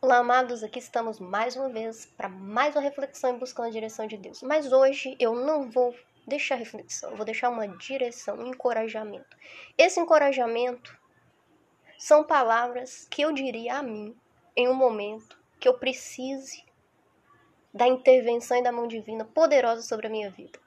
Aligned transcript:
Olá, 0.00 0.18
amados, 0.18 0.62
aqui 0.62 0.78
estamos 0.78 1.18
mais 1.18 1.56
uma 1.56 1.68
vez 1.68 2.06
para 2.06 2.28
mais 2.28 2.72
uma 2.76 2.80
reflexão 2.80 3.34
em 3.34 3.38
buscando 3.38 3.66
a 3.66 3.72
direção 3.72 4.06
de 4.06 4.16
Deus. 4.16 4.40
Mas 4.42 4.70
hoje 4.70 5.16
eu 5.18 5.34
não 5.34 5.68
vou 5.68 5.92
deixar 6.24 6.54
reflexão, 6.54 7.10
eu 7.10 7.16
vou 7.16 7.26
deixar 7.26 7.50
uma 7.50 7.66
direção, 7.66 8.36
um 8.36 8.46
encorajamento. 8.46 9.36
Esse 9.76 9.98
encorajamento 9.98 10.96
são 11.98 12.22
palavras 12.22 13.08
que 13.10 13.22
eu 13.22 13.32
diria 13.32 13.78
a 13.78 13.82
mim 13.82 14.16
em 14.54 14.68
um 14.68 14.74
momento 14.74 15.36
que 15.58 15.66
eu 15.66 15.76
precise 15.76 16.64
da 17.74 17.88
intervenção 17.88 18.56
e 18.56 18.62
da 18.62 18.70
mão 18.70 18.86
divina 18.86 19.24
poderosa 19.24 19.82
sobre 19.82 20.06
a 20.06 20.10
minha 20.10 20.30
vida. 20.30 20.60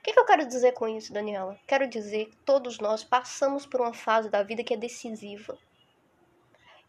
O 0.00 0.02
que, 0.02 0.12
que 0.12 0.18
eu 0.18 0.26
quero 0.26 0.48
dizer 0.48 0.72
com 0.72 0.88
isso, 0.88 1.12
Daniela? 1.12 1.56
Quero 1.64 1.86
dizer 1.86 2.26
que 2.26 2.36
todos 2.38 2.80
nós 2.80 3.04
passamos 3.04 3.64
por 3.64 3.80
uma 3.80 3.94
fase 3.94 4.28
da 4.28 4.42
vida 4.42 4.64
que 4.64 4.74
é 4.74 4.76
decisiva 4.76 5.56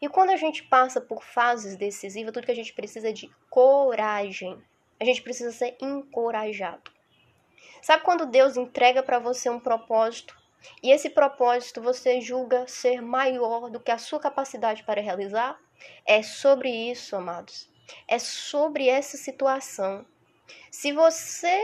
e 0.00 0.08
quando 0.08 0.30
a 0.30 0.36
gente 0.36 0.62
passa 0.64 1.00
por 1.00 1.22
fases 1.22 1.76
decisivas, 1.76 2.32
tudo 2.32 2.44
que 2.44 2.52
a 2.52 2.56
gente 2.56 2.72
precisa 2.72 3.08
é 3.08 3.12
de 3.12 3.30
coragem. 3.48 4.62
A 5.00 5.04
gente 5.04 5.22
precisa 5.22 5.52
ser 5.52 5.76
encorajado. 5.80 6.90
Sabe 7.80 8.02
quando 8.02 8.26
Deus 8.26 8.56
entrega 8.56 9.02
para 9.02 9.18
você 9.18 9.48
um 9.48 9.60
propósito 9.60 10.36
e 10.82 10.90
esse 10.90 11.10
propósito 11.10 11.80
você 11.80 12.20
julga 12.20 12.66
ser 12.66 13.00
maior 13.00 13.70
do 13.70 13.80
que 13.80 13.90
a 13.90 13.98
sua 13.98 14.18
capacidade 14.18 14.82
para 14.84 15.00
realizar? 15.00 15.58
É 16.04 16.22
sobre 16.22 16.70
isso, 16.70 17.14
amados. 17.16 17.70
É 18.08 18.18
sobre 18.18 18.88
essa 18.88 19.16
situação. 19.16 20.04
Se 20.70 20.92
você 20.92 21.60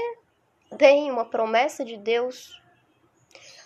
tem 0.78 1.10
uma 1.10 1.24
promessa 1.24 1.84
de 1.84 1.96
Deus, 1.96 2.61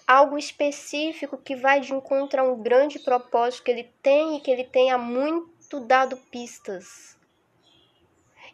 algo 0.07 0.39
específico 0.39 1.37
que 1.37 1.57
vai 1.57 1.81
de 1.81 1.93
encontro 1.93 2.41
a 2.41 2.45
um 2.45 2.63
grande 2.63 2.99
propósito 2.99 3.65
que 3.65 3.71
ele 3.71 3.93
tem 4.03 4.37
e 4.37 4.41
que 4.41 4.51
ele 4.51 4.65
tem 4.65 4.91
há 4.91 4.99
muito 4.99 5.81
dado 5.81 6.17
pistas. 6.31 7.19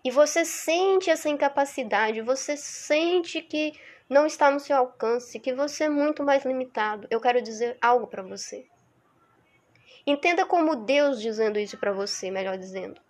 E 0.05 0.11
você 0.11 0.45
sente 0.45 1.11
essa 1.11 1.29
incapacidade, 1.29 2.21
você 2.23 2.57
sente 2.57 3.43
que 3.43 3.79
não 4.09 4.27
está 4.27 4.51
no 4.51 4.59
seu 4.59 4.77
alcance, 4.77 5.39
que 5.39 5.53
você 5.53 5.85
é 5.85 5.89
muito 5.89 6.25
mais 6.25 6.45
limitado. 6.45 7.07
Eu 7.11 7.21
quero 7.21 7.41
dizer 7.41 7.77
algo 7.81 8.07
para 8.07 8.23
você. 8.23 8.67
Entenda 10.07 10.45
como 10.45 10.75
Deus 10.75 11.21
dizendo 11.21 11.59
isso 11.59 11.79
para 11.79 11.93
você, 11.93 12.31
melhor 12.31 12.59
dizendo. 12.59 13.01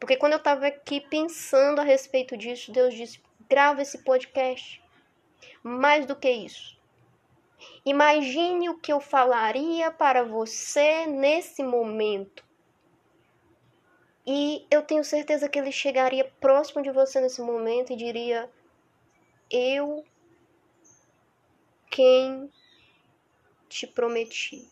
Porque 0.00 0.16
quando 0.16 0.32
eu 0.32 0.38
estava 0.38 0.66
aqui 0.66 1.00
pensando 1.00 1.80
a 1.80 1.84
respeito 1.84 2.36
disso, 2.36 2.72
Deus 2.72 2.92
disse: 2.92 3.22
grava 3.48 3.80
esse 3.80 3.98
podcast. 4.02 4.82
Mais 5.62 6.04
do 6.04 6.16
que 6.16 6.30
isso, 6.30 6.73
Imagine 7.86 8.70
o 8.70 8.78
que 8.78 8.90
eu 8.90 8.98
falaria 8.98 9.90
para 9.90 10.22
você 10.24 11.04
nesse 11.06 11.62
momento. 11.62 12.42
E 14.26 14.66
eu 14.70 14.80
tenho 14.80 15.04
certeza 15.04 15.50
que 15.50 15.58
ele 15.58 15.70
chegaria 15.70 16.24
próximo 16.40 16.82
de 16.82 16.90
você 16.90 17.20
nesse 17.20 17.42
momento 17.42 17.92
e 17.92 17.96
diria: 17.96 18.50
Eu, 19.50 20.02
quem 21.90 22.50
te 23.68 23.86
prometi. 23.86 24.66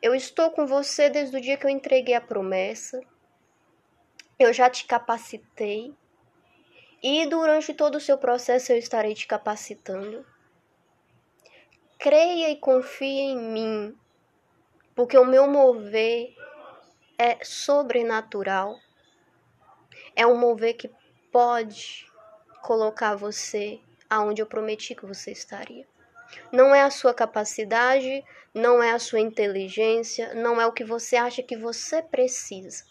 Eu 0.00 0.14
estou 0.14 0.52
com 0.52 0.64
você 0.64 1.10
desde 1.10 1.36
o 1.36 1.40
dia 1.40 1.56
que 1.56 1.66
eu 1.66 1.70
entreguei 1.70 2.14
a 2.14 2.20
promessa. 2.20 3.00
Eu 4.38 4.52
já 4.52 4.70
te 4.70 4.84
capacitei. 4.84 5.92
E 7.02 7.26
durante 7.26 7.74
todo 7.74 7.96
o 7.96 8.00
seu 8.00 8.16
processo 8.16 8.70
eu 8.70 8.78
estarei 8.78 9.14
te 9.14 9.26
capacitando 9.26 10.24
creia 11.98 12.50
e 12.50 12.56
confie 12.56 13.20
em 13.20 13.38
mim, 13.38 13.98
porque 14.94 15.16
o 15.18 15.24
meu 15.24 15.46
mover 15.46 16.34
é 17.18 17.44
sobrenatural. 17.44 18.78
É 20.16 20.26
um 20.26 20.36
mover 20.36 20.74
que 20.76 20.90
pode 21.32 22.06
colocar 22.62 23.14
você 23.14 23.80
aonde 24.08 24.40
eu 24.40 24.46
prometi 24.46 24.94
que 24.94 25.06
você 25.06 25.32
estaria. 25.32 25.86
Não 26.52 26.74
é 26.74 26.82
a 26.82 26.90
sua 26.90 27.12
capacidade, 27.12 28.24
não 28.52 28.82
é 28.82 28.92
a 28.92 28.98
sua 28.98 29.20
inteligência, 29.20 30.34
não 30.34 30.60
é 30.60 30.66
o 30.66 30.72
que 30.72 30.84
você 30.84 31.16
acha 31.16 31.42
que 31.42 31.56
você 31.56 32.02
precisa, 32.02 32.84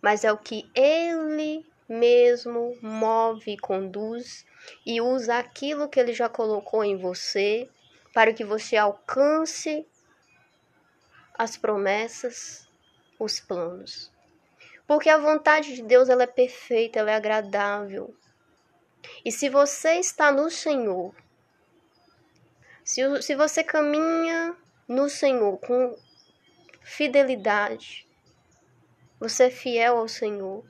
mas 0.00 0.24
é 0.24 0.32
o 0.32 0.38
que 0.38 0.70
ele 0.74 1.66
mesmo 1.88 2.78
move 2.80 3.52
e 3.52 3.58
conduz 3.58 4.46
e 4.86 5.00
usa 5.00 5.38
aquilo 5.38 5.88
que 5.88 5.98
ele 5.98 6.12
já 6.12 6.28
colocou 6.28 6.84
em 6.84 6.96
você 6.96 7.68
para 8.12 8.32
que 8.32 8.44
você 8.44 8.76
alcance 8.76 9.86
as 11.34 11.56
promessas, 11.56 12.68
os 13.18 13.40
planos. 13.40 14.12
Porque 14.86 15.08
a 15.08 15.18
vontade 15.18 15.74
de 15.74 15.82
Deus 15.82 16.08
ela 16.08 16.24
é 16.24 16.26
perfeita, 16.26 16.98
ela 16.98 17.12
é 17.12 17.14
agradável. 17.14 18.14
E 19.24 19.30
se 19.30 19.48
você 19.48 19.94
está 19.94 20.32
no 20.32 20.50
Senhor, 20.50 21.14
se, 22.84 23.22
se 23.22 23.34
você 23.34 23.62
caminha 23.62 24.56
no 24.88 25.08
Senhor 25.08 25.58
com 25.58 25.96
fidelidade, 26.82 28.06
você 29.18 29.44
é 29.44 29.50
fiel 29.50 29.98
ao 29.98 30.08
Senhor, 30.08 30.64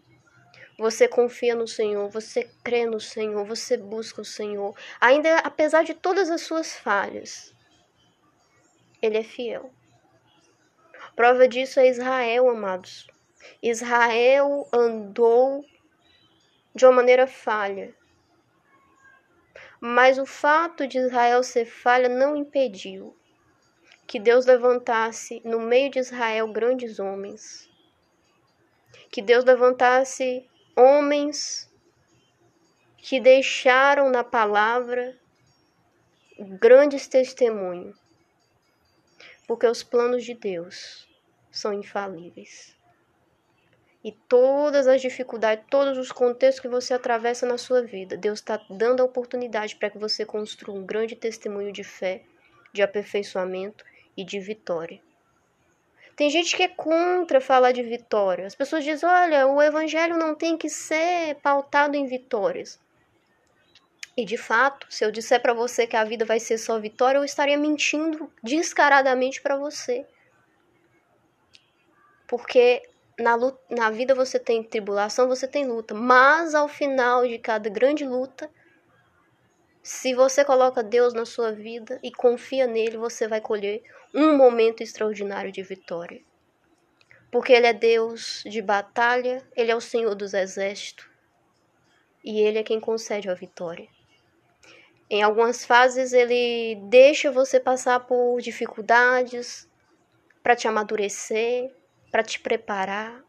você 0.81 1.07
confia 1.07 1.55
no 1.55 1.69
Senhor, 1.69 2.09
você 2.09 2.51
crê 2.65 2.87
no 2.87 2.99
Senhor, 2.99 3.45
você 3.45 3.77
busca 3.77 4.23
o 4.23 4.25
Senhor. 4.25 4.75
Ainda 4.99 5.37
apesar 5.41 5.85
de 5.85 5.93
todas 5.93 6.31
as 6.31 6.41
suas 6.41 6.75
falhas, 6.75 7.55
Ele 9.03 9.19
é 9.19 9.23
fiel. 9.23 9.71
Prova 11.15 11.47
disso 11.47 11.79
é 11.79 11.87
Israel, 11.87 12.49
amados. 12.49 13.07
Israel 13.63 14.67
andou 14.73 15.63
de 16.75 16.87
uma 16.87 16.93
maneira 16.93 17.27
falha. 17.27 17.95
Mas 19.79 20.19
o 20.19 20.25
fato 20.25 20.87
de 20.87 20.97
Israel 20.97 21.43
ser 21.43 21.67
falha 21.67 22.09
não 22.09 22.35
impediu 22.35 23.15
que 24.07 24.19
Deus 24.19 24.47
levantasse 24.47 25.43
no 25.45 25.61
meio 25.61 25.91
de 25.91 25.99
Israel 25.99 26.49
grandes 26.49 26.99
homens. 26.99 27.69
Que 29.11 29.21
Deus 29.21 29.45
levantasse 29.45 30.50
homens 30.81 31.71
que 32.97 33.21
deixaram 33.21 34.09
na 34.11 34.25
palavra 34.25 35.15
grandes 36.39 37.07
testemunhos, 37.07 37.99
porque 39.47 39.67
os 39.67 39.83
planos 39.83 40.25
de 40.25 40.33
Deus 40.33 41.07
são 41.51 41.75
infalíveis. 41.75 42.75
E 44.03 44.11
todas 44.11 44.87
as 44.87 45.03
dificuldades, 45.03 45.67
todos 45.69 45.99
os 45.99 46.11
contextos 46.11 46.61
que 46.61 46.69
você 46.69 46.95
atravessa 46.95 47.45
na 47.45 47.59
sua 47.59 47.83
vida, 47.83 48.17
Deus 48.17 48.39
está 48.39 48.57
dando 48.71 49.03
a 49.03 49.05
oportunidade 49.05 49.77
para 49.77 49.91
que 49.91 49.99
você 49.99 50.25
construa 50.25 50.79
um 50.79 50.87
grande 50.87 51.15
testemunho 51.15 51.71
de 51.71 51.85
fé, 51.85 52.23
de 52.73 52.81
aperfeiçoamento 52.81 53.85
e 54.17 54.25
de 54.25 54.41
vitória. 54.41 55.03
Tem 56.21 56.29
gente 56.29 56.55
que 56.55 56.63
é 56.63 56.69
contra 56.69 57.41
falar 57.41 57.73
de 57.73 57.83
vitória. 57.83 58.47
As 58.47 58.55
pessoas 58.55 58.85
dizem: 58.85 59.09
olha, 59.09 59.47
o 59.47 59.63
evangelho 59.63 60.19
não 60.19 60.35
tem 60.35 60.55
que 60.55 60.69
ser 60.69 61.37
pautado 61.37 61.97
em 61.97 62.05
vitórias. 62.05 62.79
E 64.15 64.23
de 64.27 64.37
fato, 64.37 64.87
se 64.91 65.03
eu 65.03 65.11
disser 65.11 65.41
para 65.41 65.55
você 65.55 65.87
que 65.87 65.97
a 65.97 66.05
vida 66.05 66.27
vai 66.27 66.39
ser 66.39 66.59
só 66.59 66.79
vitória, 66.79 67.17
eu 67.17 67.25
estaria 67.25 67.57
mentindo 67.57 68.31
descaradamente 68.43 69.41
para 69.41 69.57
você. 69.57 70.05
Porque 72.29 72.83
na, 73.19 73.35
luta, 73.35 73.59
na 73.71 73.89
vida 73.89 74.15
você 74.15 74.39
tem 74.39 74.63
tribulação, 74.63 75.27
você 75.27 75.49
tem 75.49 75.67
luta, 75.67 75.95
mas 75.95 76.55
ao 76.55 76.69
final 76.69 77.27
de 77.27 77.39
cada 77.39 77.71
grande 77.71 78.05
luta, 78.05 78.51
se 79.83 80.15
você 80.15 80.45
coloca 80.45 80.83
Deus 80.83 81.15
na 81.15 81.25
sua 81.25 81.53
vida 81.53 81.99
e 82.03 82.13
confia 82.13 82.67
nele, 82.67 82.99
você 82.99 83.27
vai 83.27 83.41
colher 83.41 83.83
um 84.15 84.37
momento 84.37 84.83
extraordinário 84.83 85.51
de 85.51 85.63
vitória. 85.63 86.21
Porque 87.31 87.53
Ele 87.53 87.67
é 87.67 87.73
Deus 87.73 88.43
de 88.45 88.61
batalha, 88.61 89.43
Ele 89.57 89.71
é 89.71 89.77
o 89.77 89.81
Senhor 89.81 90.15
dos 90.15 90.35
exércitos 90.35 91.09
e 92.23 92.41
Ele 92.41 92.59
é 92.59 92.63
quem 92.63 92.79
concede 92.79 93.31
a 93.31 93.35
vitória. 93.35 93.89
Em 95.09 95.23
algumas 95.23 95.65
fases, 95.65 96.13
Ele 96.13 96.77
deixa 96.89 97.33
você 97.33 97.59
passar 97.59 98.01
por 98.01 98.41
dificuldades 98.41 99.69
para 100.43 100.55
te 100.55 100.69
amadurecer, 100.69 101.75
para 102.11 102.23
te 102.23 102.39
preparar. 102.39 103.25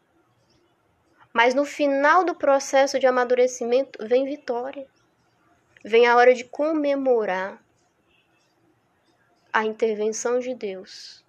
Mas 1.32 1.54
no 1.54 1.64
final 1.64 2.24
do 2.24 2.34
processo 2.34 2.98
de 2.98 3.06
amadurecimento 3.06 4.06
vem 4.06 4.24
vitória. 4.26 4.86
Vem 5.84 6.06
a 6.06 6.16
hora 6.16 6.32
de 6.34 6.44
comemorar 6.44 7.62
a 9.52 9.64
intervenção 9.64 10.38
de 10.38 10.54
Deus. 10.54 11.24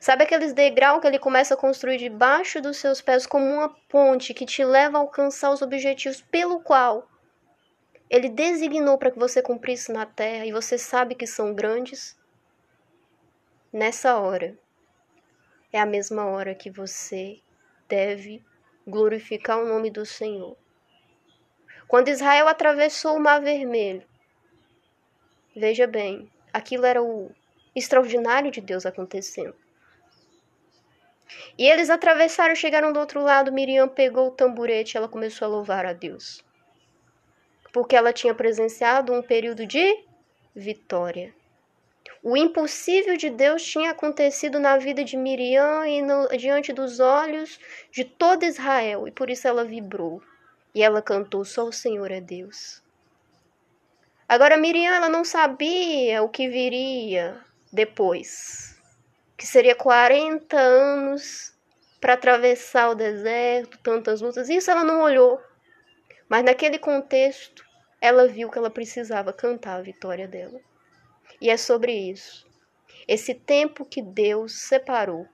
Sabe 0.00 0.24
aqueles 0.24 0.52
degraus 0.52 1.00
que 1.00 1.06
ele 1.06 1.18
começa 1.18 1.54
a 1.54 1.56
construir 1.56 1.96
debaixo 1.96 2.60
dos 2.60 2.76
seus 2.76 3.00
pés 3.00 3.26
como 3.26 3.44
uma 3.44 3.68
ponte 3.88 4.34
que 4.34 4.44
te 4.44 4.64
leva 4.64 4.98
a 4.98 5.00
alcançar 5.00 5.50
os 5.50 5.62
objetivos 5.62 6.20
pelo 6.20 6.60
qual 6.60 7.08
ele 8.10 8.28
designou 8.28 8.96
para 8.98 9.10
que 9.10 9.18
você 9.18 9.42
cumprisse 9.42 9.92
na 9.92 10.06
terra 10.06 10.46
e 10.46 10.52
você 10.52 10.78
sabe 10.78 11.14
que 11.14 11.26
são 11.26 11.54
grandes? 11.54 12.18
Nessa 13.72 14.18
hora 14.18 14.58
é 15.72 15.78
a 15.78 15.86
mesma 15.86 16.26
hora 16.26 16.54
que 16.54 16.70
você 16.70 17.40
deve 17.88 18.42
glorificar 18.86 19.58
o 19.58 19.66
nome 19.66 19.90
do 19.90 20.06
Senhor. 20.06 20.56
Quando 21.88 22.08
Israel 22.08 22.46
atravessou 22.46 23.16
o 23.16 23.20
Mar 23.20 23.40
Vermelho, 23.40 24.04
veja 25.56 25.86
bem, 25.86 26.30
aquilo 26.52 26.84
era 26.84 27.02
o 27.02 27.32
extraordinário 27.74 28.50
de 28.50 28.60
Deus 28.60 28.84
acontecendo. 28.84 29.56
E 31.56 31.66
eles 31.66 31.88
atravessaram, 31.88 32.54
chegaram 32.54 32.92
do 32.92 33.00
outro 33.00 33.22
lado. 33.22 33.52
Miriam 33.52 33.88
pegou 33.88 34.28
o 34.28 34.30
tamborete 34.30 34.94
e 34.94 34.98
ela 34.98 35.08
começou 35.08 35.46
a 35.46 35.50
louvar 35.50 35.86
a 35.86 35.94
Deus. 35.94 36.44
Porque 37.72 37.96
ela 37.96 38.12
tinha 38.12 38.34
presenciado 38.34 39.12
um 39.12 39.22
período 39.22 39.66
de 39.66 40.04
vitória. 40.54 41.34
O 42.22 42.36
impossível 42.36 43.16
de 43.16 43.30
Deus 43.30 43.62
tinha 43.62 43.90
acontecido 43.92 44.58
na 44.58 44.76
vida 44.76 45.04
de 45.04 45.16
Miriam 45.16 45.86
e 45.86 46.02
no, 46.02 46.28
diante 46.36 46.72
dos 46.72 47.00
olhos 47.00 47.58
de 47.90 48.04
todo 48.04 48.44
Israel, 48.44 49.06
e 49.06 49.10
por 49.10 49.30
isso 49.30 49.46
ela 49.46 49.64
vibrou. 49.64 50.20
E 50.74 50.82
ela 50.82 51.02
cantou: 51.02 51.44
Só 51.44 51.64
o 51.64 51.72
Senhor 51.72 52.10
é 52.10 52.20
Deus. 52.20 52.82
Agora 54.28 54.58
Miriam 54.58 54.94
ela 54.94 55.08
não 55.08 55.24
sabia 55.24 56.22
o 56.22 56.28
que 56.28 56.48
viria 56.48 57.42
depois, 57.72 58.78
que 59.36 59.46
seria 59.46 59.74
40 59.74 60.58
anos 60.58 61.56
para 61.98 62.12
atravessar 62.12 62.90
o 62.90 62.94
deserto, 62.94 63.78
tantas 63.78 64.20
lutas. 64.20 64.50
Isso 64.50 64.70
ela 64.70 64.84
não 64.84 65.02
olhou. 65.02 65.40
Mas 66.28 66.44
naquele 66.44 66.78
contexto, 66.78 67.64
ela 68.00 68.28
viu 68.28 68.50
que 68.50 68.58
ela 68.58 68.70
precisava 68.70 69.32
cantar 69.32 69.78
a 69.78 69.82
vitória 69.82 70.28
dela. 70.28 70.60
E 71.40 71.48
é 71.48 71.56
sobre 71.56 71.92
isso. 71.92 72.46
Esse 73.06 73.34
tempo 73.34 73.86
que 73.86 74.02
Deus 74.02 74.60
separou 74.60 75.26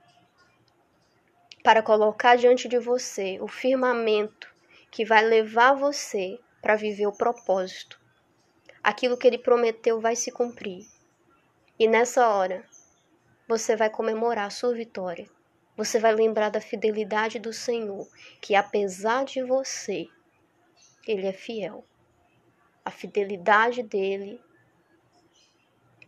para 1.64 1.82
colocar 1.82 2.36
diante 2.36 2.68
de 2.68 2.78
você 2.78 3.38
o 3.40 3.48
firmamento 3.48 4.53
que 4.94 5.04
vai 5.04 5.24
levar 5.24 5.74
você 5.74 6.38
para 6.62 6.76
viver 6.76 7.08
o 7.08 7.12
propósito. 7.12 8.00
Aquilo 8.80 9.18
que 9.18 9.26
ele 9.26 9.38
prometeu 9.38 10.00
vai 10.00 10.14
se 10.14 10.30
cumprir. 10.30 10.86
E 11.76 11.88
nessa 11.88 12.28
hora, 12.28 12.64
você 13.48 13.74
vai 13.74 13.90
comemorar 13.90 14.46
a 14.46 14.50
sua 14.50 14.72
vitória. 14.72 15.28
Você 15.76 15.98
vai 15.98 16.14
lembrar 16.14 16.48
da 16.48 16.60
fidelidade 16.60 17.40
do 17.40 17.52
Senhor, 17.52 18.08
que 18.40 18.54
apesar 18.54 19.24
de 19.24 19.42
você, 19.42 20.06
ele 21.08 21.26
é 21.26 21.32
fiel. 21.32 21.84
A 22.84 22.90
fidelidade 22.92 23.82
dele 23.82 24.40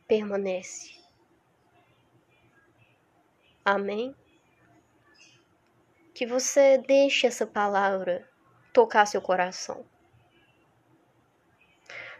permanece. 0.07 0.95
Amém? 3.65 4.15
Que 6.15 6.25
você 6.25 6.79
deixe 6.79 7.27
essa 7.27 7.49
palavra 7.49 8.31
tocar 8.77 9.07
seu 9.07 9.23
coração. 9.23 9.87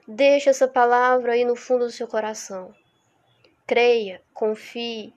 Deixe 0.09 0.49
essa 0.49 0.67
palavra 0.67 1.35
aí 1.35 1.45
no 1.45 1.55
fundo 1.55 1.85
do 1.85 1.91
seu 1.91 2.09
coração. 2.09 2.75
Creia, 3.67 4.23
confie, 4.33 5.13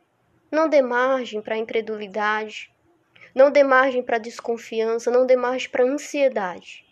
não 0.52 0.68
dê 0.68 0.82
margem 0.82 1.42
para 1.42 1.58
incredulidade, 1.58 2.70
não 3.34 3.50
dê 3.50 3.64
margem 3.64 4.04
para 4.04 4.18
desconfiança, 4.18 5.10
não 5.10 5.26
dê 5.26 5.38
margem 5.38 5.70
para 5.70 5.86
ansiedade. 5.86 6.86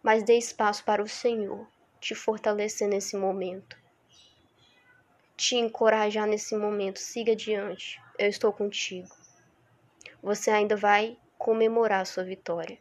Mas 0.00 0.22
dê 0.22 0.38
espaço 0.38 0.84
para 0.84 1.02
o 1.02 1.08
Senhor 1.08 1.66
te 2.00 2.14
fortalecer 2.14 2.86
nesse 2.86 3.16
momento 3.16 3.76
te 5.40 5.56
encorajar 5.56 6.26
nesse 6.26 6.54
momento. 6.54 6.98
Siga 6.98 7.32
adiante. 7.32 7.98
Eu 8.18 8.28
estou 8.28 8.52
contigo. 8.52 9.08
Você 10.22 10.50
ainda 10.50 10.76
vai 10.76 11.16
comemorar 11.38 12.02
a 12.02 12.04
sua 12.04 12.22
vitória. 12.22 12.78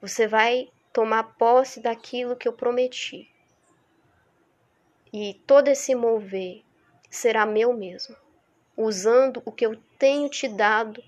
Você 0.00 0.26
vai 0.26 0.70
tomar 0.92 1.34
posse 1.36 1.80
daquilo 1.80 2.36
que 2.36 2.46
eu 2.46 2.52
prometi. 2.52 3.28
E 5.12 5.34
todo 5.46 5.68
esse 5.68 5.94
mover 5.94 6.64
será 7.10 7.46
meu 7.46 7.72
mesmo, 7.72 8.16
usando 8.76 9.42
o 9.44 9.52
que 9.52 9.64
eu 9.64 9.80
tenho 9.98 10.28
te 10.28 10.48
dado, 10.48 11.02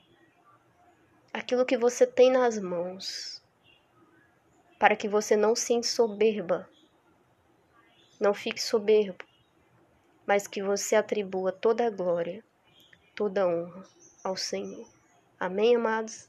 aquilo 1.32 1.66
que 1.66 1.76
você 1.76 2.06
tem 2.06 2.30
nas 2.30 2.58
mãos, 2.58 3.42
para 4.78 4.94
que 4.94 5.08
você 5.08 5.36
não 5.36 5.56
se 5.56 5.72
ensoberba, 5.72 6.68
não 8.20 8.32
fique 8.32 8.62
soberbo, 8.62 9.24
mas 10.26 10.46
que 10.46 10.62
você 10.62 10.96
atribua 10.96 11.52
toda 11.52 11.86
a 11.86 11.90
glória, 11.90 12.44
toda 13.14 13.42
a 13.42 13.46
honra 13.46 13.82
ao 14.22 14.36
Senhor. 14.36 14.88
Amém, 15.38 15.76
amados? 15.76 16.28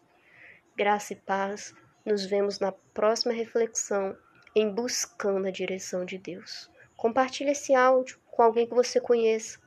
Graça 0.75 1.13
e 1.13 1.15
paz. 1.15 1.73
Nos 2.07 2.25
vemos 2.25 2.57
na 2.59 2.71
próxima 2.71 3.33
reflexão 3.33 4.17
em 4.55 4.71
buscando 4.71 5.45
a 5.45 5.51
direção 5.51 6.05
de 6.05 6.17
Deus. 6.17 6.71
Compartilhe 6.95 7.51
esse 7.51 7.75
áudio 7.75 8.17
com 8.31 8.41
alguém 8.41 8.65
que 8.65 8.73
você 8.73 9.01
conheça, 9.01 9.59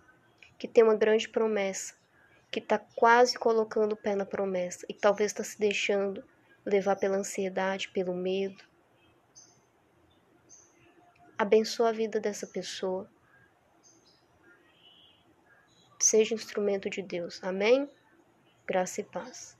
que 0.59 0.67
tem 0.67 0.83
uma 0.83 0.95
grande 0.95 1.29
promessa, 1.29 1.93
que 2.51 2.59
está 2.59 2.79
quase 2.79 3.39
colocando 3.39 3.93
o 3.93 3.97
pé 3.97 4.15
na 4.15 4.25
promessa 4.25 4.87
e 4.89 4.95
que 4.95 5.01
talvez 5.01 5.33
está 5.33 5.45
se 5.45 5.59
deixando 5.61 6.25
levar 6.65 6.97
pela 6.97 7.19
ansiedade, 7.19 7.91
pelo 7.91 8.15
medo. 8.15 8.65
Abençoa 11.37 11.91
a 11.91 11.93
vida 11.93 12.19
dessa 12.19 12.47
pessoa 12.47 13.07
seja 16.03 16.35
instrumento 16.35 16.89
de 16.89 17.03
Deus. 17.03 17.39
Amém? 17.45 17.87
Graça 18.67 19.03
e 19.03 19.05
paz. 19.05 19.60